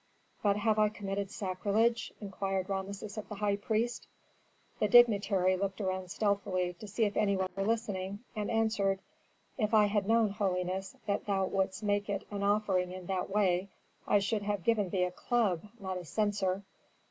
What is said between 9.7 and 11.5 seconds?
I had known, holiness, that thou